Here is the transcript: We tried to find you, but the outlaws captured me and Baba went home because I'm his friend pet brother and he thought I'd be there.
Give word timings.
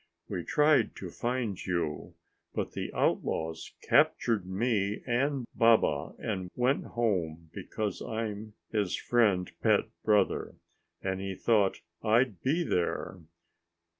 We 0.27 0.43
tried 0.43 0.95
to 0.95 1.11
find 1.11 1.63
you, 1.63 2.15
but 2.55 2.71
the 2.71 2.91
outlaws 2.91 3.73
captured 3.83 4.47
me 4.47 5.03
and 5.05 5.45
Baba 5.53 6.15
went 6.55 6.85
home 6.85 7.51
because 7.53 8.01
I'm 8.01 8.55
his 8.71 8.95
friend 8.95 9.51
pet 9.61 9.81
brother 10.03 10.55
and 11.03 11.21
he 11.21 11.35
thought 11.35 11.81
I'd 12.01 12.41
be 12.41 12.63
there. 12.63 13.19